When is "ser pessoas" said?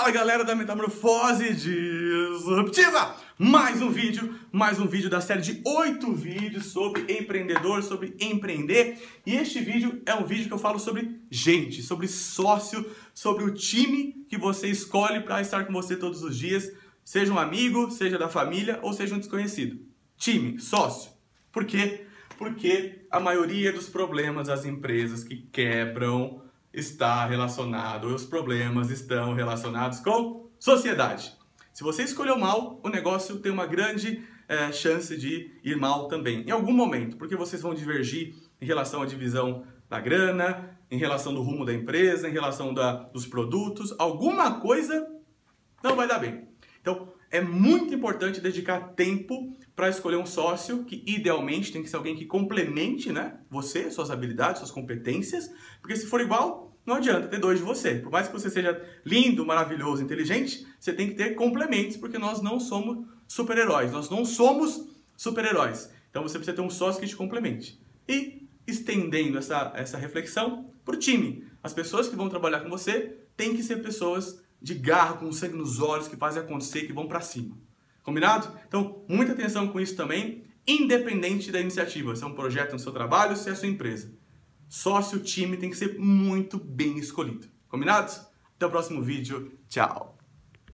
73.62-74.42